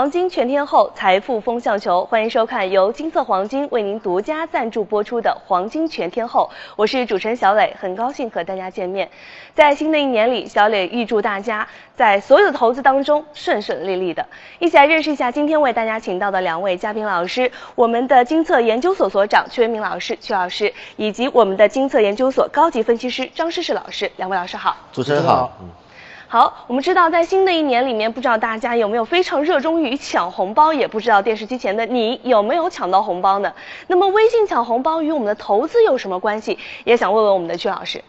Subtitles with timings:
[0.00, 9.10] 黄金全天候，财富风向球，欢迎收看由金色黄金为您独家赞助播出的《黄金全天候》，我是主持人小磊，很高兴和大家见面。
[9.54, 14.26] 在新的一年里，小磊预祝大家在所有的投资当中顺顺利利的。
[14.58, 24.74] 一起来认识一下今天为大家请到的两位嘉宾老师，我们的金策研究所所长曲文明老师，曲老师，以及我们的金策研究所高级分析师张诗诗老师，两位老师好。
[24.94, 25.52] 主持人好。
[26.32, 33.52] 好，我们知道在新的一年里面，不知道大家有没有非常热衷于抢红包，也不知道电视机前的你有没有抢到红包呢？
[33.88, 36.56] 那么微信抢红包与我们的投资有什么关系？
[36.84, 38.04] 也想问问我们的曲老师。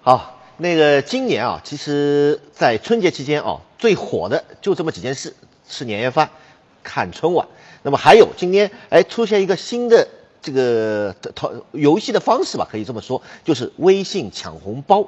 [0.00, 5.36] 好，那个今年啊，其实在春节期间啊，最火的就这么几件事：
[5.68, 6.30] 吃年夜饭、
[6.82, 7.46] 看春晚。
[7.82, 10.08] 那么还有今天哎出现一个新的
[10.40, 15.06] 这个投游戏的方式吧，可以这么说，就是微信抢红包。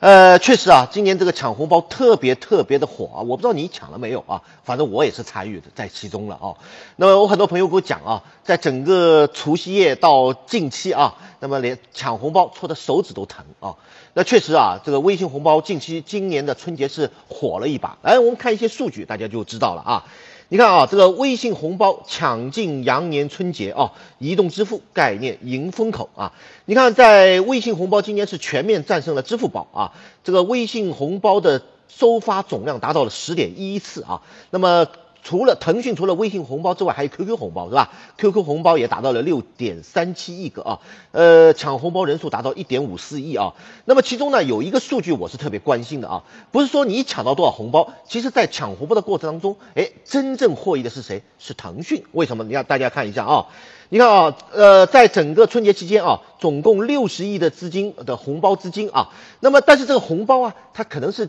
[0.00, 3.20] 呃，确实啊，今年这个抢红包特别特别的火啊！
[3.20, 4.40] 我不知道你抢了没有啊？
[4.64, 6.56] 反正我也是参与的在其中了啊。
[6.96, 13.76] 那么我很多朋友给我讲啊，在整个除夕夜到近期啊，那么连抢红包搓的手指都疼啊。
[14.14, 17.98] 那确实啊，这个微信红包近期今年的春节是火了一把。
[18.00, 20.06] 哎，我们看一些数据，大家就知道了啊。
[20.52, 26.32] 你看啊，这个微信红包抢进羊年春节啊，移动支付概念迎风口啊。
[26.64, 29.92] 你看，在微信红包今年是全面战胜了支付宝啊，
[30.24, 34.22] 这个微信红包的收发总量达到了十点一次啊。
[34.50, 34.88] 那么。
[35.22, 40.78] 除了腾讯，除了微信红包之外，还有 QQ 红包，是吧？QQ 红包也达到了六点三七亿个啊，
[41.12, 43.54] 呃，抢红包人数达到一点五四亿啊。
[43.84, 51.22] 那么其中呢，有一个数据我是特别关心的啊，不是说你抢到多少红包，其实在抢红包的过程当中，哎，真正获益的是谁？
[51.38, 52.04] 是腾讯。
[52.12, 52.44] 为什么？
[52.44, 53.46] 你看大家看一下啊，
[53.90, 59.10] 你看啊，呃，在整个春节期间啊，总共六十亿的资金的红包资金啊，
[59.40, 61.28] 那么但是这个红包啊，它可能是。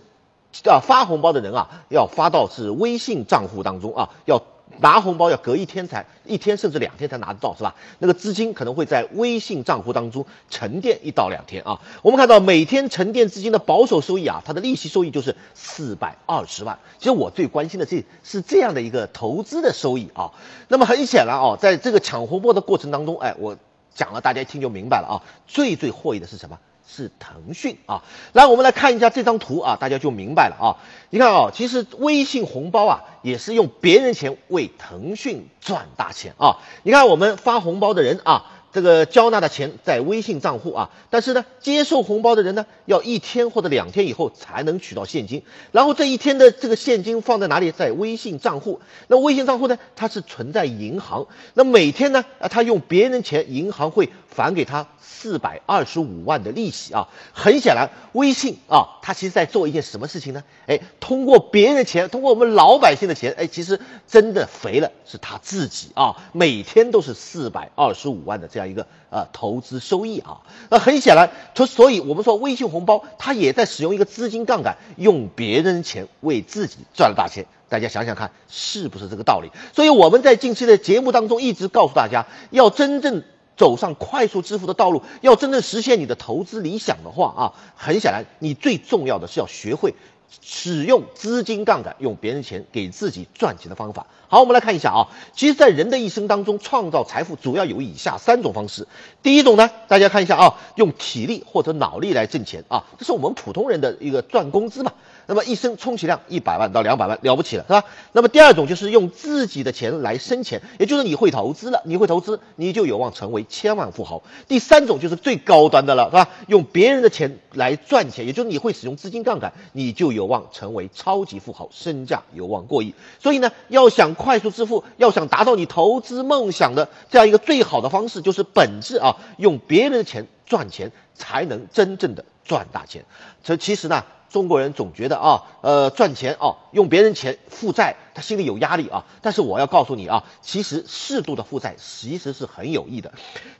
[0.70, 4.42] 啊，发红包的人啊，要发到是微信账户当中啊，要
[4.80, 7.76] 拿红包要隔一天才一天甚至两天才拿得到，是吧？
[8.00, 11.82] 那个资金可能会在微信账户当中沉淀一到两天啊。
[12.02, 16.80] 我们看到每天沉淀资金的保守收益啊，它的利息收益就是四百二十万。
[17.00, 20.32] 其实我最关心的这是这样的一个投资的收益啊。
[20.70, 23.58] 那么很显然啊，在这个抢红包的过程当中，哎，我
[23.94, 25.16] 讲了，大家一听就明白了啊。
[25.48, 26.58] 最最获益的是什么？
[26.88, 28.04] 是腾讯啊，
[28.34, 30.68] 来，我们来看一下这张图啊，大家就明白了啊。
[31.10, 36.58] 你看啊，其实微信红包啊，也是用别人钱为腾讯赚大钱啊。
[36.84, 38.46] 你看我们发红包的人啊。
[38.74, 45.44] 这个交纳的钱在微信账户啊，但是呢，接受红包的人呢，要一天或者两天以后才能取到现金。
[45.74, 47.74] 然后这一天的这个现金放在哪里？
[47.74, 48.80] 在微信账户。
[49.10, 51.28] 那微信账户呢，它是存在银行。
[51.54, 57.10] 那每天呢，啊，他用别人钱，银行会返给他四百二十五万的利息啊。
[57.34, 60.44] 很显然，微信啊，它其实在做一件什么事情呢？
[60.66, 66.16] 哎，通过别人的钱，通过我们老百姓的钱，哎，其实真的肥了是他自己啊。
[66.32, 68.72] 每天都是四百二十五万的这样。
[68.72, 70.40] 一个呃投资收益啊，
[70.70, 77.48] 那很显然，所所以我们说微信红包它也在使用一个资金杠杆，用别人钱为自己赚了大钱。
[77.68, 79.50] 大家想想看，是不是这个道理？
[79.74, 83.24] 所以我们在近期的节目当中一直告诉大家，要真正
[83.62, 89.94] 走上快速致富的道路，要真正实现你的投资理想的话啊，很显然，你最重要的是要学会。
[90.42, 94.08] 使用资金杠杆，用别人钱给自己赚钱的方法。
[94.30, 95.10] 好，我们来看一下啊。
[95.36, 98.88] 其实，在人的一生当中，创造财富主要有以下三种方式。
[99.22, 104.94] 第一种呢，大家看一下啊，用体力或者脑力来挣钱啊，这是我们普通人的一个赚工资嘛。
[105.32, 107.86] 那么一生充其量一百万到两百万了不起了，是吧？
[108.12, 114.24] 那么第二种就是用自己的钱来生钱，也就是你会投资了，你会投资，你就有望成为千万富豪。
[114.50, 116.28] 第三种就是最高端的了，是吧？
[116.48, 122.94] 用别人的钱来赚钱，也就是你会使用资金杠杆，你就有望成为超级富豪，身价有望过亿。
[123.24, 133.06] 所以呢，要想快速致富，要想达到你投资梦想的这样一个最好的方式，就是本质啊，用别人的钱赚钱，才能真正的赚大钱。
[133.44, 134.04] 这其实呢。
[134.32, 139.06] 中国人总觉得啊，呃，赚钱啊，用别人钱负债，他心里有压力啊。
[139.22, 143.12] 但是我要告诉你啊，其实适度的负债其实是很有益的。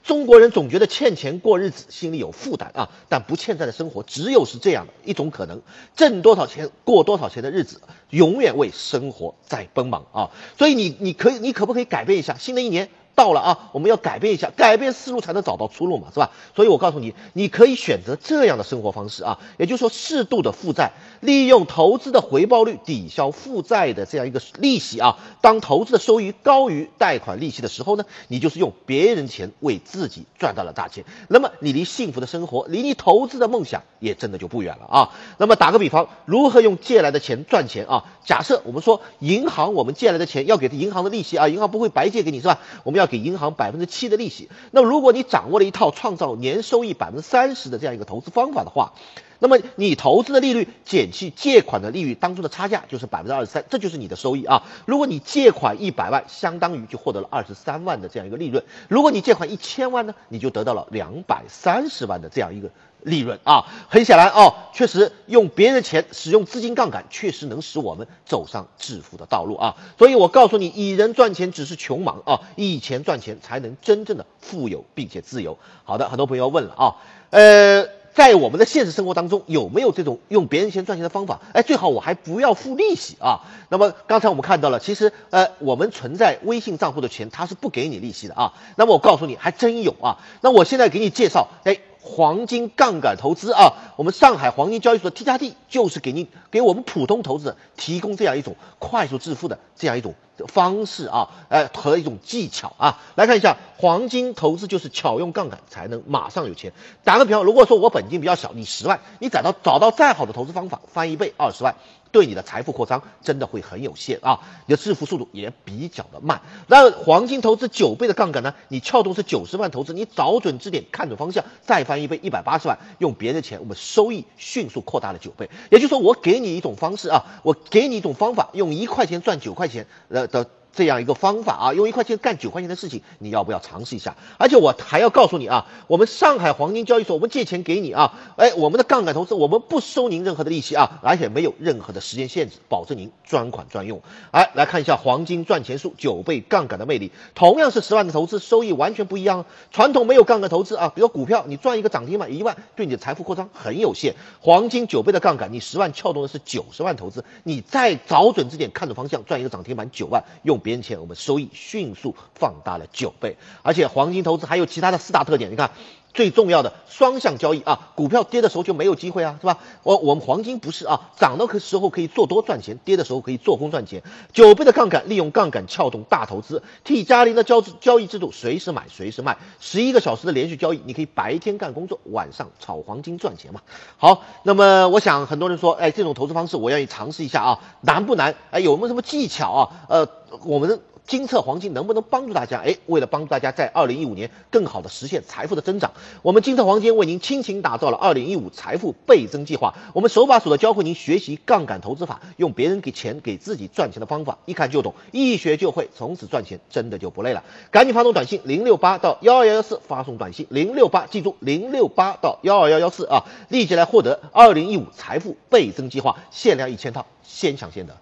[0.02, 5.60] 中国人总觉得欠钱过日子，心里有负担啊，但不欠债的生活只有是这样的一种可能：
[5.94, 10.30] 挣多少钱过多少钱的日子，永远为生活在奔忙啊。
[10.56, 12.38] 所以你你可以你可不可以改变一下？
[12.38, 16.30] 新的一年到了啊，我们要改变一下，改变思路才能找到出路嘛，是吧？
[16.56, 25.18] 所以我告诉你，你可以选择这样的生活方式啊，也就是说适度的负债，利用投资的回报率抵消负债的这样一个利息啊。
[25.40, 31.04] 当投资的收益高于贷款利息的时候呢，你就是用别人钱为自己赚到了大钱。
[31.28, 35.10] 那么你离幸福的生活，离你投资的梦想也真的就不远了啊。
[35.38, 38.04] 那么打个比方，如何用借来的钱赚钱啊？
[38.24, 42.58] 假设我们说银行我们借来的钱要给银行的利息啊，银行不会白借给你是吧？
[42.84, 44.48] 我们要要给银行百分之七的利息。
[44.70, 48.92] 那么如果你掌握了一套创造年收益百分之三十的这样一个投资方法的话，
[49.40, 54.62] 那么你投资的利率减去借款的利率当中的差价就是百分之二十三，这就是你的收益啊。
[54.86, 58.62] 如果你借款一百万，相当于就获得了二十三万的这样一个利润。
[58.88, 62.70] 如果你借款一千万呢，你就得到了两百三十万的这样一个
[63.02, 63.66] 利润啊。
[63.88, 69.76] 很显然哦，确实用别人的钱使用资金杠杆，确实能使我们走上致富的道路啊。
[69.98, 75.58] 所以我告诉你，以人赚钱只是穷忙啊，以钱赚钱才能真正的富有并且自由。
[75.84, 76.96] 好的，很多朋友问了啊，
[77.30, 77.86] 呃。
[78.14, 81.40] 在我们的现实生活当中，有没有这种用别人钱赚钱的方法？
[81.54, 83.40] 哎，最好我还不要付利息啊。
[83.70, 88.52] 那么刚才我们看到了，其实呃，我们存在微信账户的钱，它是不给你利息的啊。
[88.76, 90.18] 那么我告诉你，还真有啊。
[90.42, 91.78] 那我现在给你介绍，哎。
[92.04, 100.14] 黄金杠杆投资啊，我们上海黄金交易所的 T 加 D 就是给您给我们普通投资者提供这样一种快速致富的这样一种
[100.48, 103.00] 方式啊，呃和一种技巧啊。
[103.14, 106.72] 来看一下，黄金投资就是巧用杠杆才能马上有钱。
[107.04, 111.76] 打个比方，如果说我本金比较小，你十万，你找到找到再好的投资方法，翻一倍二十万。
[112.12, 116.42] 对你的财富扩张真的会很有限啊，你的致富速度也比较的慢。
[116.68, 118.54] 那黄金投资九倍的杠杆呢？
[118.68, 125.50] 你撬动是九十万投资，你找准支点，看准方向，再翻一倍一百八十万，用别人的钱，我们收益迅速扩大了九倍。
[125.70, 130.48] 也就是说，我给你一种方式啊，我给你一种方法，用一块钱赚九块钱呃的。
[130.74, 134.16] 这样一个方法啊，用一块钱干九块钱的事情，你要不要尝试一下？
[134.38, 144.00] 而且我还要告诉你啊，我们上海黄金交易所，我们借钱给你啊，哎，我们的杠杆投资，我们不收您任何的利息啊，而且没有任何的时间限制，保证您专款专用。
[144.30, 149.44] 哎，来看一下黄金赚钱术九倍杠杆的魅力，同样是十万的投资，收益完全不一样。
[149.72, 154.14] 传统没有杠杆投资啊，比如股票，你赚一个涨停板一万，对你的财富扩张很有限。
[154.40, 160.61] 黄金九倍的杠杆，你十万撬动的是九十万投资，你再找准支点，看准方向，赚一个涨停板九万，用。
[160.62, 165.50] 别人钱，我们收益迅速放大了九倍，而且黄金投资还有其他的四大特点。
[165.50, 165.72] 你看，
[166.14, 169.58] 最重要的双向交易啊，股票跌的时候就没有机会啊，是吧？
[169.82, 174.02] 我我们黄金不是啊，涨的时候可以做多赚钱，跌的时候可以做空赚钱。
[174.32, 183.60] 九倍的杠杆，利用杠杆撬动大投资，T 加零的交交易制度，随时买随时卖，十一个小时的连续交易，你可以白天干工作，晚上炒黄金赚钱嘛。
[183.96, 188.34] 好，那么我想很多人说，哎，这种投资方式我愿意尝试一下啊，难不难？
[188.50, 189.70] 哎，有没有什么技巧啊？
[189.88, 190.08] 呃。
[190.46, 192.60] 我们金策黄金能不能帮助大家？
[192.60, 199.74] 哎，为了帮助大家在二零一五年更好的实现财富的增长，我们金策黄金为您倾情打造了二零一五财富倍增计划。
[199.94, 207.42] 我们手把手的教会您学习杠杆投资法，用别人给钱给自己赚钱的方法，一看就懂，一学就会，从此赚钱真的就不累了。
[207.70, 217.96] 赶紧发送短信零六八到幺二幺幺四，发送短信零六八，记住零六八到幺二幺幺四啊，立即来获得二零一五财富倍增计划，限量一千套，先抢先得。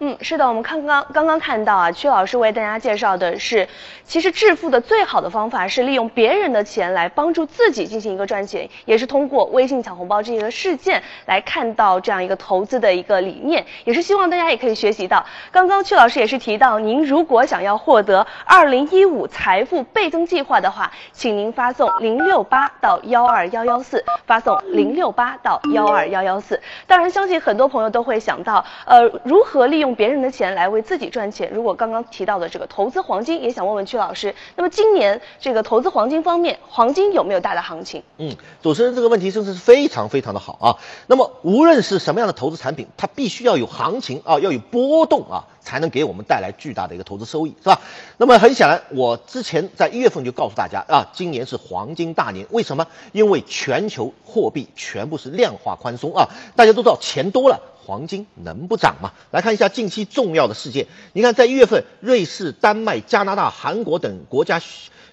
[0.00, 3.68] 嗯，是的，我们刚刚刚刚看到啊，曲老师为大家介绍的是，
[4.02, 15.24] 其实致富的最好的方法是利用别人的钱来帮助自己进行一个赚钱，也是通过微信抢红包这一个事件来看到这样一个投资的一个理念，也是希望大家也可以学习到。
[15.52, 26.60] 刚刚曲老师也是提到，您如果想要获得二零一五财富倍增计划的话，请您发送零六八到幺二幺幺四，发送零六八到幺二幺幺四。
[26.88, 29.83] 当然，相信很多朋友都会想到，呃，如何利用。
[29.84, 31.50] 用别人的钱来为自己赚钱。
[31.52, 38.02] 如果刚刚提到的这个投资黄金，也想问问曲老师，那么今年这个投资黄金方面，黄金有没有大的行情？
[38.16, 40.76] 嗯，主持人这个问题真是非常非常的好啊。
[41.06, 47.78] 那么无论是什么样的投资产品，它必须要有行情啊，要有波动啊，才能给我们带来巨大的一个投资收益，是吧？
[48.16, 52.46] 那么很显然，我之前在一月份就告诉大家啊，今年是黄金大年。
[52.50, 52.86] 为什么？
[53.12, 57.60] 因为全球货币全部是量化宽松啊，大家都知道钱多了。
[57.84, 59.12] 黄金能不涨吗？
[59.30, 60.86] 来看一下近期重要的事件。
[61.12, 64.58] 你看，在一月份，瑞士、丹麦、加拿大、韩国等国家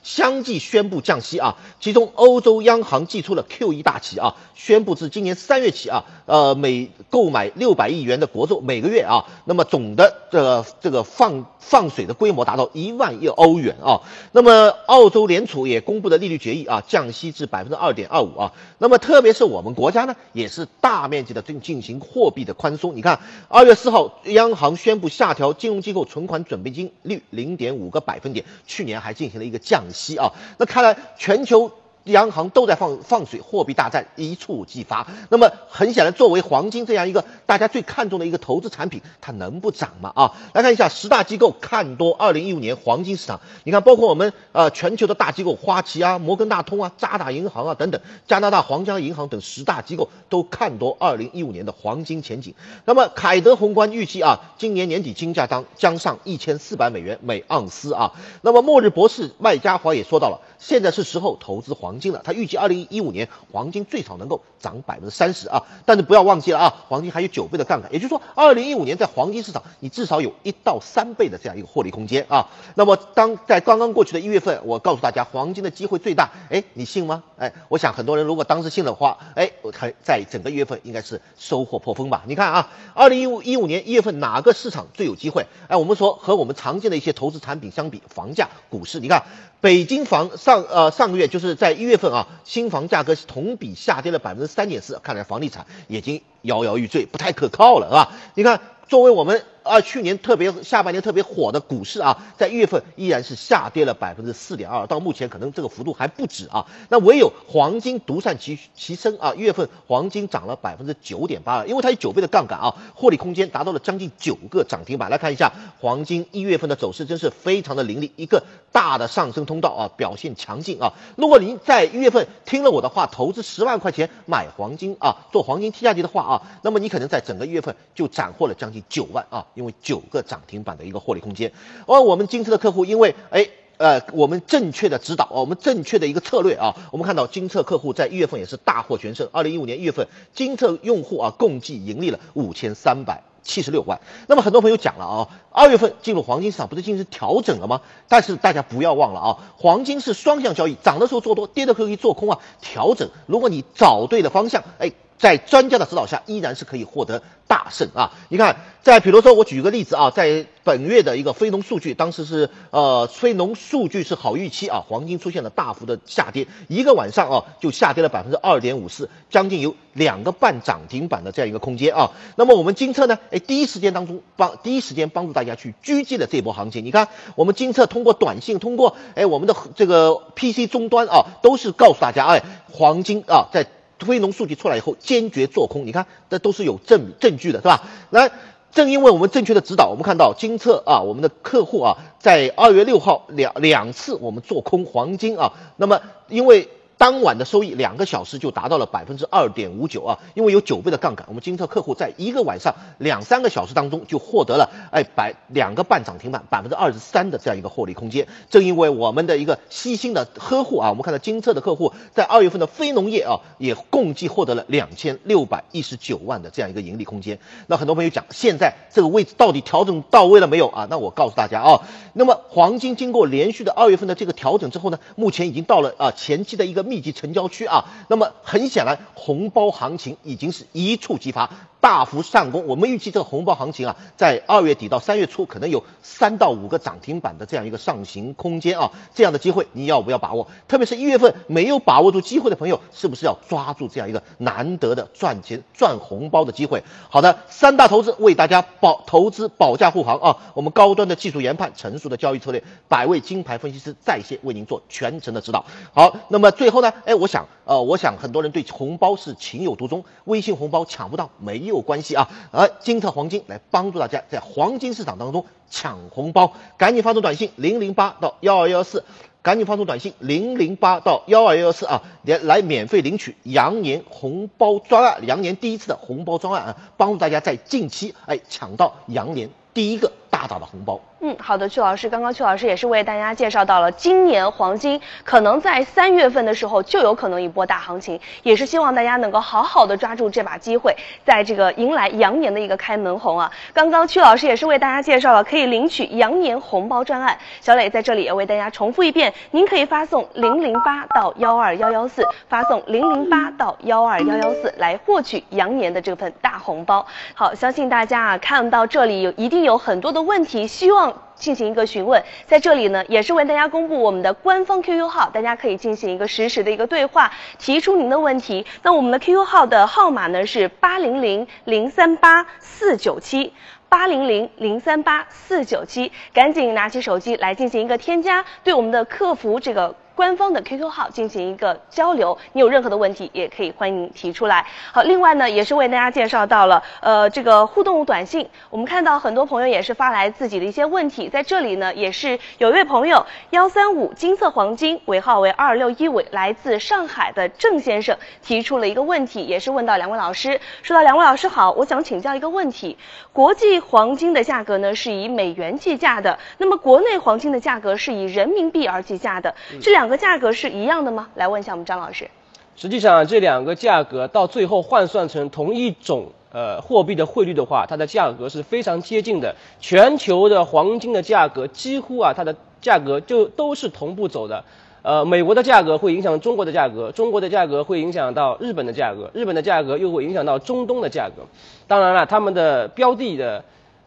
[0.04, 1.58] 相继宣布降息啊。
[1.80, 14.02] 其中，欧洲央行祭出了 QE 大旗啊，宣布自今年三月起啊，呃，每购买六百亿元的国债，每个月啊，那么总的这个这个放放水的规模达到一万亿欧元啊。
[14.32, 18.54] 那么，澳洲联储也公布的利率决议啊，降息至百分之二点二五啊。
[18.78, 22.96] 那么，特别是我们国家呢，也是大面积的进进行货币的宽松。
[22.96, 30.32] 你看，二月四号，央行宣布下调金融机构存款准备金率零点五个百分点，去年还进行了一个降西啊。
[30.58, 31.81] 那看来全球。
[32.06, 35.06] 央行都在放放水，货币大战一触即发。
[35.30, 40.12] 那么很显然，作为黄金这样一个大家最看重的一个投资产品，它能不涨吗？
[40.16, 43.40] 啊，来看一下十大机构看多二零一五年黄金市场。
[43.64, 52.56] 你看，包括我们呃全球的大机构花旗啊、摩根大通啊、渣打银行啊等等，加拿大皇家银行等十大机构都看多二零一五年的黄金前景。
[52.86, 58.14] 那么凯德宏观预计啊，今年年底金价当将上一千四百美元每盎司啊。
[58.42, 61.91] 那么末日博士麦加华也说到了，现在是时候投资黄。
[61.92, 72.48] 黄金了，他预计二零一五年黄金最少能够涨百分之三十啊，但是不要忘记了啊，黄金还有九倍的杠杆，也就是说二零一五年在黄金市场你至少有一到三倍的这样一个获利空间啊。
[72.76, 77.24] 那么当在刚刚过去的一月份，我告诉大家黄金的机会最大，哎，你信吗？
[77.38, 82.24] 哎，我想很多人如果当时信的话，哎，我看在整个一月份应该是收获颇丰吧。
[82.26, 85.46] 你看啊，二零一五一五年一月份哪个市场最有机会？
[85.68, 89.24] 哎，我们说和我们常见的一些投资产品相比，房价、股市，你看
[89.62, 91.72] 北京房上呃上个月就是在。
[91.72, 98.12] 一月份啊，新房价格同比下跌了百分之三点四，看来房地产已经摇摇欲坠，不太可靠了，是吧？
[98.36, 99.44] 你看，作为我们。
[99.64, 106.66] 啊，去年特别下半年特别火的股市啊，在一月份依然是下跌了百分之四点二，到目前可能这个幅度还不止啊。
[106.90, 115.10] 那唯有黄金独善其其身啊，一月份黄金涨了百分之九点八二，因为它有九倍的杠杆啊，获利空间达到了将近九个涨停板。
[115.12, 120.94] 来看一下黄金一月份的走势，真是非常的凌厉，一个大的上升通道啊，表现强劲啊。
[121.16, 129.46] 如果您在一月份听了我的话，投资十万块钱买黄金啊，做黄金 T 加级的话啊，那么你可能在整个一月份就斩获了将近九万啊。
[129.54, 131.52] 因为九个涨停板的一个获利空间，
[131.88, 139.28] 而我们金策的客户，因为哎呃，我们正确的指导啊，我们正确的一个策略啊，我们看到金策客户在一月份也是大获全胜。
[139.32, 144.00] 二零一五年一月份，金策用户啊共计盈利了五千三百七十六万。
[144.28, 147.82] 那么很多朋友讲了啊，二月份进入黄金市场不是进行调整了吗？
[148.08, 152.38] 但是大家不要忘了啊，黄金是双向交易，涨的时候做多，跌的时候可以做空啊。
[152.62, 154.92] 调整，如果你找对了方向，哎。
[155.22, 158.10] 在专家的指导下，依然是可以获得大胜啊！
[158.30, 172.10] 你看，在比如说，我举个例子啊，在本月的一个非农数据，当时是呃非农数据是好预期啊，黄金出现了大幅的下跌，一个晚上啊就下跌了百分之二点五四，将近有两个半涨停板的这样一个空间啊。
[172.36, 176.84] 那么我们金策呢，哎，第一时间当中帮第一时间帮助大家去狙击了这波行情。
[176.84, 183.68] 你看，我们金策通过短信，通过哎我们的这个 PC 终端啊，都是告诉大家，哎，黄金啊在。
[184.06, 185.86] 非农数据出来以后，坚决做空。
[185.86, 187.84] 你看，这都是有证证据的，是吧？
[188.10, 188.32] 来
[188.72, 195.54] 正因为我们正确的指导，我们看到金策啊，我们的客户啊，在二月六号两两次我们做空黄金啊。
[195.78, 196.70] 那么因为。
[197.02, 208.28] 当晚的收益两个小时就达到了百分之二点五九啊，因为有九倍的杠杆，我们金策客户在一个晚上两三个小时当中就获得了哎百两个半涨停板，百分之二十三的这样一个获利空间。
[208.52, 217.40] 正因为我们的一个悉心的呵护啊，我们看到金策的客户在二月份的非农业啊也共计获得了两千六百一十九万的这样一个盈利空间。
[217.66, 220.86] 那很多朋友讲，现在这个位置到底调整到位了没有啊？
[220.88, 221.82] 那我告诉大家啊，
[222.14, 226.91] 那么黄金经过连续的二月份的这个调整之后呢，目前已经到了啊前期的一个。
[226.92, 231.50] 密集成交区啊，那么很显然，红包行情已经是一触即发。
[231.80, 240.48] 大幅上攻，我们预计这个红包行情啊，在二月底到三月初可能有三到五个涨停板的这样一个上行空间啊，这样的机会你要不要把握？
[240.68, 246.84] 特别是一月份没有把握住机会的朋友，是不是要抓住这样一个难得的赚钱赚红包的机会？
[247.10, 255.66] 好的，三大投资为大家保投资保驾护航啊，我们高端的技术研判，成熟的交易策略，百位金牌分析师在线为您做全程的指导。
[255.96, 261.82] 好，那么最后呢，哎，我想呃，我想很多人对红包是情有独钟，微信红包抢不到没有。
[261.82, 269.04] 关系啊，而金特黄金来帮助大家在黄金市场当中抢红包，赶紧发送短信零零八到幺二幺幺四，
[269.42, 281.00] 赶紧发送短信零零八到幺二幺四啊，来来免费领取羊年红包专案，羊年第一次的红包专案啊，帮助大家在近期哎抢到羊年第一个大大的红包。
[281.24, 293.52] 嗯，好的，曲老师，刚刚曲老师也是为大家介绍到了今年黄金可能在三月份的时候就有可能一波大行情，也是希望大家能够好好的抓住这把机会，在这个迎来羊年的一个开门红啊。
[293.72, 307.06] 刚刚曲老师也是为大家介绍了可以领取羊年红包专案，小磊在这里也为大家重复一遍，您可以发送零零八到幺二幺幺四，发送零零八到幺二幺幺四来获取羊年的这份大红包。
[307.36, 311.14] 好，相信大家啊看到这里有一定有很多的问题，希望。
[311.42, 318.64] 进行一个询问，在这里呢，也是为大家公布我们的官方 QQ 号，大家可以进行一个实时的一个对话，提出您的问题。
[318.84, 323.52] 那我们的 QQ 号的号码呢是八零零零三八四九七，
[323.90, 329.96] 八零零零三八四九七，赶紧拿起手机来进行一个添加，对我们的客服这个。
[330.22, 334.64] 官方的 QQ 号进行一个交流，你有任何的问题也可以欢迎提出来。
[334.92, 352.96] 好，另外呢，也是为大家介绍到了呃这个互动短信，我们看到很多朋友也是发来自己的一些问题，在这里呢也是有一位朋友幺三五金色黄金尾号为二六一尾，来自上海的郑先生提出了一个问题，也是问到两位老师，说到两位老师好，我想请教一个问题，
[353.34, 360.11] 国际黄金的价格呢是以美元计价的，那么国内黄金的价格是以人民币而计价的，这两。
[360.11, 361.30] 两个价格是一样的吗？
[361.36, 362.30] 来问一下我们张老师。
[362.76, 369.56] 实际上，这两个价格到最后换算成同一种呃货币的汇率的话，它的价格是非常接近的。
[369.80, 374.64] 全球的黄金的价格几乎啊，它的价格就都是同步走的。
[375.04, 381.44] 呃，美国的价格会影响中国的价格，中国的价格会影响到日本的价格，日本的价格又会影响到中东的价格。
[381.88, 383.64] 当然了，他们的标的的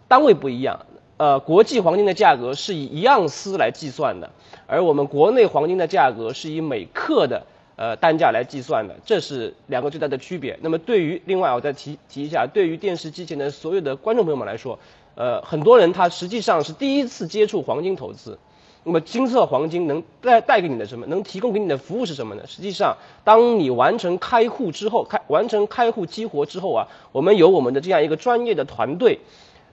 [0.07, 0.81] 单位不一样。
[1.17, 4.31] 呃，国际黄金的价格是以一盎司来计算的，
[4.67, 10.59] 而我们国内黄金的价格是以每克的呃单价来计算的，这是两个最大的区别。
[10.63, 14.79] 那么对于另外我再提提一下，对于电视机前的所有的观众朋友们来说，
[15.15, 18.39] 呃，很多人他实际上是第一次接触黄金投资。
[18.87, 21.07] 那么金色黄金能带带给你的什么？
[21.07, 22.43] 能提供给你的服务是什么呢？
[22.47, 29.21] 实际上，当你完成开户之后，开完成开户激活之后啊，我们有我们的这样一个专业的团队，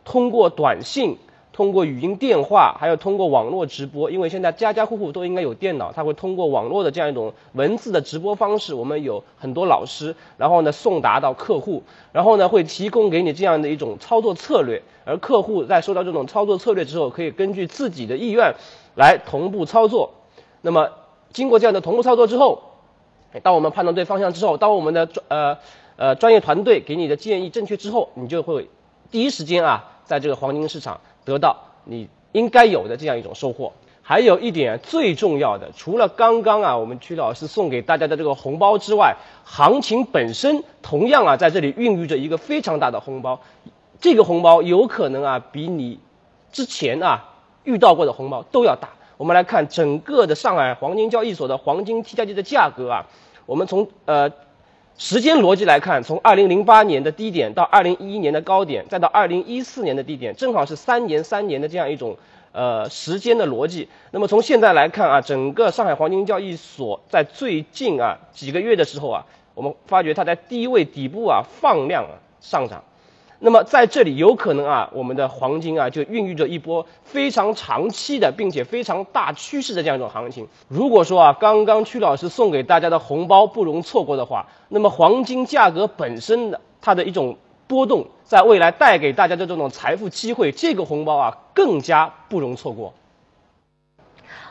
[0.06, 1.18] 通过短信。
[1.54, 8.74] 通过语音电话，还有通过网络直播，因为现在家家户户都应该有电脑，他会通过网络的这样一种文字的直播方式。
[8.74, 18.56] 我们有很多老师，然后呢送达到客户，然后呢会提供给你这样的一种操作策略，而客户在收到这种操作策略之后，可以根据自己的意愿
[18.96, 20.12] 来同步操作。
[20.62, 20.90] 那么
[21.34, 22.62] 经过这样的同步操作之后，
[23.44, 25.58] 当我们判断对方向之后，当我们的专呃
[25.98, 28.70] 呃专业团队给你的建议正确之后，你就会
[29.12, 31.02] 第一时间啊在这个黄金市场。
[31.26, 33.74] 得到你应该有的这样一种收获。
[34.02, 43.40] 还有一点最重要的，除了刚刚啊我们曲老师送给大家的这个红包之外，行情本身同样啊在这里孕育着一个非常大的红包。
[44.00, 46.00] 这个红包有可能啊比你
[46.52, 47.30] 之前啊
[47.64, 48.90] 遇到过的红包都要大。
[49.18, 53.06] 我们来看整个的上海黄金交易所的黄金 T 加 T 的价格啊，
[53.46, 54.32] 我们从呃。
[54.98, 62.18] 时间逻辑来看，从二零零八年的低点到二零一一年的高点，再到二零一四年的低点，正好是三年三年的这样一种
[62.52, 63.90] 呃时间的逻辑。
[64.12, 69.26] 那么从现在来看啊，整个上海黄金交易所在最近啊几个月的时候啊，
[69.56, 72.84] 我们发觉它在低位底部啊放量啊上涨。
[73.44, 80.48] 那么在这里有可能啊，我们的黄金啊就孕育着一波非常长期的，并且非常大趋势的这样一种行情。
[80.68, 92.94] 如果说啊，刚刚曲老师送给大家的红包不容错过的话，那么黄金价格本身的它的一种波动，在未来带给大家的这种财富机会，这个红包啊更加不容错过。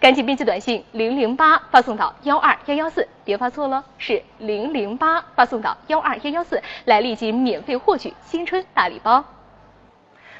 [0.00, 9.24] 赶紧编辑短信零零八发送到幺二幺幺四，别发错了，是零零八发送到幺二幺幺四，来立即免费获取新春大礼包。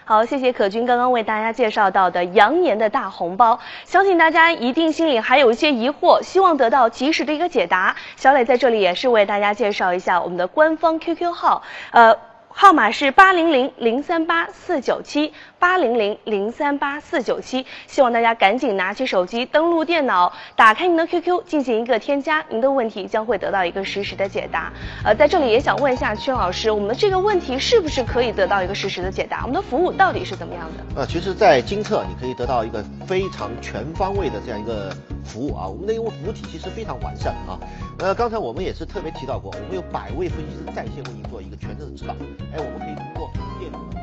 [0.05, 7.95] 好，谢谢可君刚刚为大家介绍到的羊年的大红包，相信大家一定心里还有一些疑惑，希望得到及时的一个解答。
[8.17, 12.17] 小磊在这里也是为大家介绍一下我们的官方 QQ 号，呃。
[12.55, 15.33] 号码是八零零零三八四九七
[15.63, 24.73] 八零零零三八四九七，希望大家赶紧拿起手机，登录电脑，打开您的 QQ，进行一个添加，您的问题将会得到一个实时的解答。
[25.05, 29.43] 呃，在这里也想问一下曲老师，我们的这个问题是不是可以得到一个实时的解答？
[29.43, 31.03] 我们的服务到底是怎么样的？
[31.03, 34.93] 呃，其实，在金策你可以得到一个非常全方位的这样一个
[35.25, 37.55] 服务啊，我们的一个服务体系是非常完善啊。
[38.01, 42.15] 呃，刚才我们也是特别提到过，我们有百位分析师在线为您做一个全程的指导。
[42.53, 44.02] 哎，我们可以通过电脑。